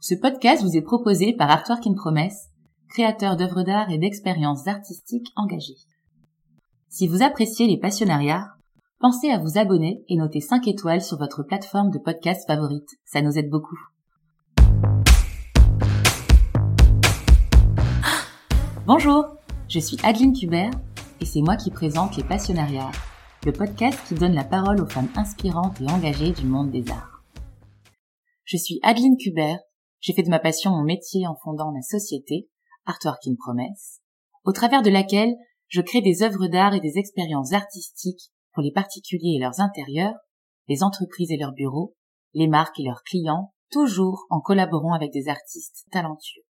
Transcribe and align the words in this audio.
Ce 0.00 0.14
podcast 0.14 0.62
vous 0.62 0.76
est 0.76 0.82
proposé 0.82 1.32
par 1.32 1.50
Artwork 1.50 1.84
in 1.84 1.94
Promesse, 1.94 2.50
créateur 2.88 3.36
d'œuvres 3.36 3.64
d'art 3.64 3.90
et 3.90 3.98
d'expériences 3.98 4.68
artistiques 4.68 5.32
engagées. 5.34 5.74
Si 6.88 7.08
vous 7.08 7.24
appréciez 7.24 7.66
les 7.66 7.80
passionnariats, 7.80 8.46
pensez 9.00 9.28
à 9.30 9.38
vous 9.38 9.58
abonner 9.58 10.04
et 10.08 10.14
noter 10.14 10.40
5 10.40 10.68
étoiles 10.68 11.02
sur 11.02 11.18
votre 11.18 11.42
plateforme 11.42 11.90
de 11.90 11.98
podcast 11.98 12.46
favorite. 12.46 12.88
Ça 13.04 13.22
nous 13.22 13.36
aide 13.36 13.50
beaucoup. 13.50 13.76
Bonjour, 18.86 19.24
je 19.68 19.80
suis 19.80 19.98
Adeline 20.04 20.32
Kubert 20.32 20.70
et 21.20 21.24
c'est 21.24 21.42
moi 21.42 21.56
qui 21.56 21.72
présente 21.72 22.16
les 22.16 22.22
Passionnariats, 22.22 22.92
le 23.44 23.50
podcast 23.50 23.98
qui 24.06 24.14
donne 24.14 24.34
la 24.34 24.44
parole 24.44 24.80
aux 24.80 24.88
femmes 24.88 25.10
inspirantes 25.16 25.80
et 25.80 25.90
engagées 25.90 26.30
du 26.30 26.46
monde 26.46 26.70
des 26.70 26.88
arts. 26.88 27.24
Je 28.44 28.56
suis 28.56 28.78
Adeline 28.84 29.16
Kubert, 29.18 29.58
j'ai 30.00 30.12
fait 30.12 30.22
de 30.22 30.30
ma 30.30 30.38
passion 30.38 30.70
mon 30.70 30.84
métier 30.84 31.26
en 31.26 31.36
fondant 31.36 31.72
ma 31.72 31.82
société, 31.82 32.48
Artwork 32.86 33.26
in 33.26 33.34
Promesse, 33.38 34.00
au 34.44 34.52
travers 34.52 34.82
de 34.82 34.90
laquelle 34.90 35.34
je 35.68 35.80
crée 35.80 36.00
des 36.00 36.22
œuvres 36.22 36.46
d'art 36.46 36.74
et 36.74 36.80
des 36.80 36.98
expériences 36.98 37.52
artistiques 37.52 38.30
pour 38.52 38.62
les 38.62 38.72
particuliers 38.72 39.36
et 39.36 39.40
leurs 39.40 39.60
intérieurs, 39.60 40.14
les 40.68 40.82
entreprises 40.82 41.30
et 41.30 41.36
leurs 41.36 41.52
bureaux, 41.52 41.94
les 42.34 42.48
marques 42.48 42.78
et 42.80 42.84
leurs 42.84 43.02
clients, 43.02 43.52
toujours 43.70 44.26
en 44.30 44.40
collaborant 44.40 44.94
avec 44.94 45.12
des 45.12 45.28
artistes 45.28 45.84
talentueux. 45.90 46.42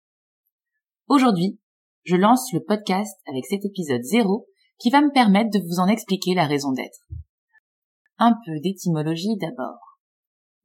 Aujourd'hui, 1.07 1.59
je 2.03 2.16
lance 2.16 2.52
le 2.53 2.63
podcast 2.63 3.19
avec 3.27 3.45
cet 3.45 3.66
épisode 3.66 4.03
zéro 4.03 4.47
qui 4.79 4.89
va 4.89 5.02
me 5.02 5.11
permettre 5.11 5.49
de 5.49 5.59
vous 5.59 5.79
en 5.79 5.88
expliquer 5.88 6.35
la 6.35 6.45
raison 6.45 6.71
d'être. 6.71 7.07
Un 8.17 8.33
peu 8.45 8.59
d'étymologie 8.61 9.38
d'abord. 9.38 9.99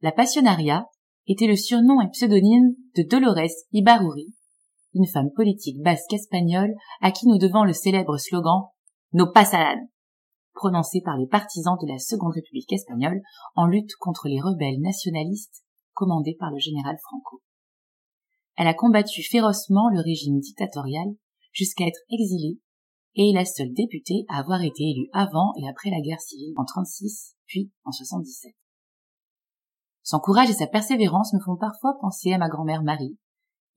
La 0.01 0.11
passionnariat 0.11 0.85
était 1.27 1.47
le 1.47 1.55
surnom 1.55 2.01
et 2.01 2.09
pseudonyme 2.09 2.75
de 2.95 3.03
Dolores 3.03 3.51
Ibaruri, 3.71 4.33
une 4.93 5.07
femme 5.07 5.31
politique 5.35 5.81
basque 5.81 6.13
espagnole 6.13 6.73
à 7.01 7.11
qui 7.11 7.27
nous 7.27 7.37
devons 7.37 7.63
le 7.63 7.73
célèbre 7.73 8.17
slogan 8.17 8.63
No 9.13 9.31
pasaran, 9.31 9.87
prononcé 10.53 11.01
par 11.03 11.17
les 11.17 11.27
partisans 11.27 11.77
de 11.81 11.87
la 11.87 11.99
Seconde 11.99 12.33
République 12.33 12.71
espagnole 12.73 13.21
en 13.55 13.67
lutte 13.67 13.95
contre 13.99 14.27
les 14.27 14.41
rebelles 14.41 14.81
nationalistes 14.81 15.63
commandés 15.93 16.35
par 16.39 16.51
le 16.51 16.59
général 16.59 16.97
Franco. 17.01 17.41
Elle 18.55 18.67
a 18.67 18.73
combattu 18.73 19.23
férocement 19.23 19.89
le 19.89 20.01
régime 20.01 20.39
dictatorial 20.39 21.07
jusqu'à 21.51 21.85
être 21.85 22.01
exilée 22.11 22.59
et 23.15 23.29
est 23.29 23.33
la 23.33 23.45
seule 23.45 23.73
députée 23.73 24.25
à 24.27 24.39
avoir 24.39 24.61
été 24.61 24.83
élue 24.83 25.09
avant 25.13 25.53
et 25.61 25.67
après 25.69 25.89
la 25.89 26.01
guerre 26.01 26.21
civile 26.21 26.53
en 26.57 26.65
36 26.65 27.35
puis 27.45 27.71
en 27.83 27.91
77. 27.91 28.53
Son 30.03 30.19
courage 30.19 30.49
et 30.49 30.53
sa 30.53 30.67
persévérance 30.67 31.33
me 31.33 31.39
font 31.39 31.55
parfois 31.55 31.93
penser 32.01 32.33
à 32.33 32.37
ma 32.37 32.49
grand-mère 32.49 32.83
Marie, 32.83 33.17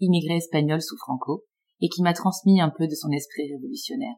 immigrée 0.01 0.37
espagnole 0.37 0.83
sous 0.83 0.97
Franco, 0.99 1.45
et 1.81 1.89
qui 1.89 2.03
m'a 2.03 2.15
transmis 2.15 2.61
un 2.61 2.73
peu 2.77 2.89
de 2.89 2.95
son 2.95 3.11
esprit 3.11 3.53
révolutionnaire. 3.53 4.17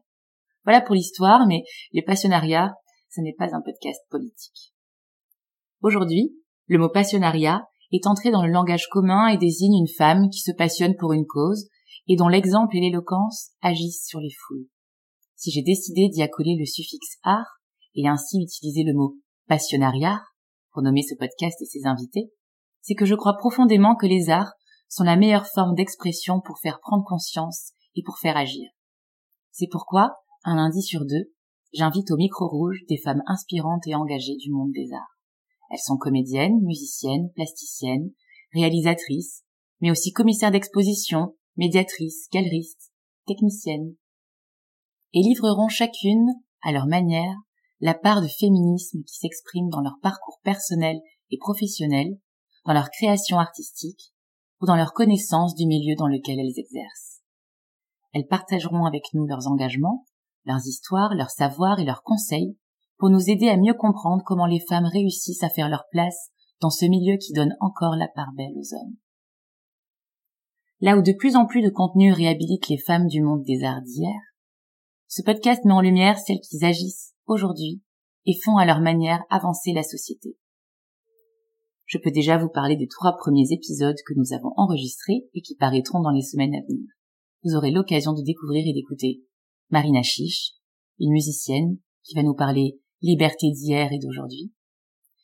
Voilà 0.63 0.81
pour 0.81 0.95
l'histoire, 0.95 1.45
mais 1.47 1.63
les 1.93 2.01
passionnariats, 2.01 2.73
ce 3.09 3.21
n'est 3.21 3.35
pas 3.37 3.55
un 3.55 3.61
podcast 3.61 4.01
politique. 4.09 4.73
Aujourd'hui, 5.81 6.35
le 6.65 6.79
mot 6.79 6.89
passionnariat 6.89 7.63
est 7.91 8.07
entré 8.07 8.31
dans 8.31 8.43
le 8.43 8.51
langage 8.51 8.87
commun 8.89 9.27
et 9.27 9.37
désigne 9.37 9.79
une 9.79 9.95
femme 9.95 10.29
qui 10.29 10.39
se 10.39 10.51
passionne 10.51 10.95
pour 10.95 11.13
une 11.13 11.25
cause 11.25 11.67
et 12.07 12.15
dont 12.15 12.27
l'exemple 12.27 12.75
et 12.75 12.81
l'éloquence 12.81 13.51
agissent 13.61 14.05
sur 14.07 14.19
les 14.19 14.33
foules. 14.47 14.67
Si 15.35 15.51
j'ai 15.51 15.61
décidé 15.61 16.09
d'y 16.09 16.21
accoler 16.21 16.55
le 16.59 16.65
suffixe 16.65 17.17
art 17.23 17.61
et 17.95 18.07
ainsi 18.07 18.41
utiliser 18.41 18.83
le 18.83 18.93
mot 18.93 19.15
passionnariat 19.47 20.21
pour 20.71 20.81
nommer 20.81 21.03
ce 21.03 21.15
podcast 21.15 21.61
et 21.61 21.65
ses 21.65 21.85
invités, 21.85 22.31
c'est 22.81 22.95
que 22.95 23.05
je 23.05 23.15
crois 23.15 23.37
profondément 23.37 23.95
que 23.95 24.07
les 24.07 24.29
arts 24.29 24.53
sont 24.87 25.03
la 25.03 25.15
meilleure 25.15 25.47
forme 25.47 25.75
d'expression 25.75 26.41
pour 26.41 26.59
faire 26.59 26.79
prendre 26.79 27.05
conscience 27.05 27.73
et 27.95 28.03
pour 28.03 28.17
faire 28.17 28.37
agir. 28.37 28.69
C'est 29.51 29.69
pourquoi, 29.71 30.15
un 30.43 30.55
lundi 30.55 30.81
sur 30.81 31.05
deux, 31.05 31.31
j'invite 31.73 32.11
au 32.11 32.17
micro 32.17 32.47
rouge 32.47 32.79
des 32.87 32.97
femmes 32.97 33.21
inspirantes 33.27 33.85
et 33.87 33.95
engagées 33.95 34.37
du 34.37 34.51
monde 34.51 34.71
des 34.71 34.89
arts. 34.93 35.17
Elles 35.69 35.79
sont 35.79 35.97
comédiennes, 35.97 36.59
musiciennes, 36.61 37.31
plasticiennes, 37.35 38.11
réalisatrices, 38.53 39.43
mais 39.81 39.91
aussi 39.91 40.11
commissaires 40.11 40.51
d'exposition, 40.51 41.35
médiatrices, 41.57 42.27
galeristes, 42.31 42.91
techniciennes, 43.27 43.95
et 45.13 45.21
livreront 45.21 45.67
chacune, 45.67 46.27
à 46.61 46.71
leur 46.71 46.87
manière, 46.87 47.35
la 47.79 47.93
part 47.93 48.21
de 48.21 48.27
féminisme 48.27 49.03
qui 49.03 49.15
s'exprime 49.15 49.69
dans 49.69 49.81
leur 49.81 49.97
parcours 50.01 50.39
personnel 50.43 50.97
et 51.31 51.37
professionnel, 51.37 52.17
dans 52.65 52.73
leur 52.73 52.89
création 52.89 53.39
artistique 53.39 54.13
ou 54.61 54.65
dans 54.65 54.75
leur 54.75 54.93
connaissance 54.93 55.55
du 55.55 55.65
milieu 55.65 55.95
dans 55.95 56.07
lequel 56.07 56.39
elles 56.39 56.59
exercent. 56.59 57.21
Elles 58.13 58.27
partageront 58.27 58.85
avec 58.85 59.03
nous 59.13 59.25
leurs 59.25 59.47
engagements, 59.47 60.05
leurs 60.45 60.65
histoires, 60.65 61.15
leurs 61.15 61.31
savoirs 61.31 61.79
et 61.79 61.85
leurs 61.85 62.03
conseils 62.03 62.57
pour 62.97 63.09
nous 63.09 63.29
aider 63.29 63.47
à 63.47 63.57
mieux 63.57 63.73
comprendre 63.73 64.23
comment 64.25 64.45
les 64.45 64.59
femmes 64.59 64.85
réussissent 64.91 65.43
à 65.43 65.49
faire 65.49 65.69
leur 65.69 65.85
place 65.91 66.31
dans 66.59 66.69
ce 66.69 66.85
milieu 66.85 67.15
qui 67.17 67.31
donne 67.33 67.55
encore 67.61 67.95
la 67.95 68.09
part 68.09 68.33
belle 68.35 68.57
aux 68.57 68.75
hommes. 68.75 68.95
Là 70.81 70.97
où 70.97 71.01
de 71.01 71.13
plus 71.13 71.35
en 71.35 71.45
plus 71.45 71.61
de 71.61 71.69
contenus 71.69 72.13
réhabilitent 72.13 72.67
les 72.69 72.77
femmes 72.77 73.07
du 73.07 73.21
monde 73.21 73.43
des 73.43 73.63
arts 73.63 73.81
d'hier, 73.81 74.19
ce 75.07 75.21
podcast 75.21 75.63
met 75.65 75.73
en 75.73 75.81
lumière 75.81 76.19
celles 76.19 76.39
qui 76.39 76.63
agissent 76.63 77.13
aujourd'hui 77.29 77.81
et 78.25 78.37
font 78.43 78.57
à 78.57 78.65
leur 78.65 78.81
manière 78.81 79.23
avancer 79.29 79.71
la 79.73 79.83
société. 79.83 80.37
Je 81.85 81.97
peux 81.97 82.11
déjà 82.11 82.37
vous 82.37 82.49
parler 82.49 82.75
des 82.75 82.87
trois 82.87 83.15
premiers 83.17 83.51
épisodes 83.51 83.97
que 84.05 84.13
nous 84.15 84.33
avons 84.33 84.53
enregistrés 84.57 85.27
et 85.33 85.41
qui 85.41 85.55
paraîtront 85.55 86.01
dans 86.01 86.11
les 86.11 86.21
semaines 86.21 86.53
à 86.53 86.61
venir. 86.61 86.87
Vous 87.43 87.55
aurez 87.55 87.71
l'occasion 87.71 88.13
de 88.13 88.21
découvrir 88.21 88.63
et 88.67 88.73
d'écouter 88.73 89.23
Marina 89.69 90.03
Chiche, 90.03 90.51
une 90.99 91.13
musicienne 91.13 91.77
qui 92.03 92.15
va 92.15 92.23
nous 92.23 92.35
parler 92.35 92.79
liberté 93.01 93.49
d'hier 93.51 93.91
et 93.91 93.99
d'aujourd'hui. 93.99 94.53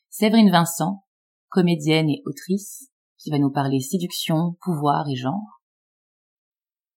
Séverine 0.08 0.50
Vincent, 0.50 1.04
comédienne 1.50 2.08
et 2.08 2.22
autrice, 2.24 2.90
qui 3.18 3.30
va 3.30 3.38
nous 3.38 3.50
parler 3.50 3.80
séduction, 3.80 4.56
pouvoir 4.60 5.08
et 5.08 5.16
genre. 5.16 5.60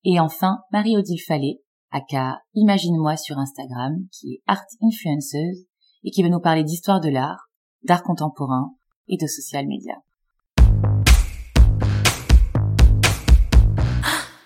Et 0.04 0.20
enfin, 0.20 0.60
Marie-Odile 0.72 1.22
Fallet, 1.28 1.62
aka 1.92 2.42
Imagine-moi 2.54 3.18
sur 3.18 3.38
Instagram, 3.38 3.96
qui 4.12 4.34
est 4.34 4.42
art 4.48 4.64
influenceuse 4.82 5.66
et 6.04 6.12
qui 6.12 6.24
va 6.24 6.30
nous 6.30 6.40
parler 6.40 6.64
d'histoire 6.64 7.00
de 7.00 7.10
l'art, 7.10 7.50
d'art 7.84 8.04
contemporain 8.04 8.76
et 9.08 9.18
de 9.18 9.28
social 9.28 9.68
media. 9.68 9.96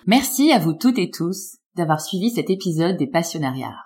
Merci 0.06 0.52
à 0.52 0.60
vous 0.60 0.74
toutes 0.74 0.98
et 0.98 1.10
tous 1.10 1.58
d'avoir 1.76 2.02
suivi 2.02 2.30
cet 2.30 2.50
épisode 2.50 2.98
des 2.98 3.08
Passionnariats. 3.08 3.80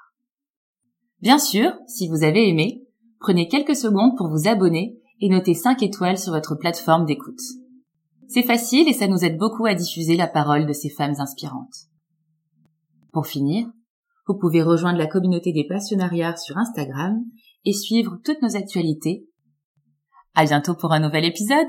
Bien 1.21 1.37
sûr, 1.39 1.71
si 1.87 2.07
vous 2.07 2.23
avez 2.23 2.49
aimé, 2.49 2.83
prenez 3.19 3.47
quelques 3.47 3.75
secondes 3.75 4.15
pour 4.17 4.29
vous 4.29 4.47
abonner 4.47 4.99
et 5.19 5.29
noter 5.29 5.53
5 5.53 5.81
étoiles 5.83 6.17
sur 6.17 6.33
votre 6.33 6.55
plateforme 6.55 7.05
d'écoute. 7.05 7.39
C'est 8.27 8.43
facile 8.43 8.87
et 8.87 8.93
ça 8.93 9.07
nous 9.07 9.23
aide 9.23 9.37
beaucoup 9.37 9.65
à 9.65 9.73
diffuser 9.73 10.15
la 10.15 10.27
parole 10.27 10.65
de 10.65 10.73
ces 10.73 10.89
femmes 10.89 11.15
inspirantes. 11.19 11.87
Pour 13.17 13.25
finir, 13.25 13.65
vous 14.27 14.37
pouvez 14.37 14.61
rejoindre 14.61 14.99
la 14.99 15.07
communauté 15.07 15.51
des 15.51 15.65
passionnariats 15.67 16.35
sur 16.35 16.55
Instagram 16.55 17.15
et 17.65 17.73
suivre 17.73 18.19
toutes 18.23 18.43
nos 18.43 18.55
actualités. 18.55 19.25
À 20.35 20.45
bientôt 20.45 20.75
pour 20.75 20.91
un 20.91 20.99
nouvel 20.99 21.25
épisode! 21.25 21.65